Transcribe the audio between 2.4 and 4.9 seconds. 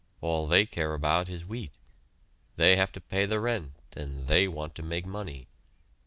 they have to pay the rent and they want to